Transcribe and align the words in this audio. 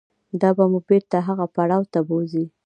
دا 0.41 0.49
به 0.57 0.63
مو 0.71 0.79
بېرته 0.89 1.17
هغه 1.27 1.45
پړاو 1.55 1.83
ته 1.93 1.99
بوځي. 2.07 2.45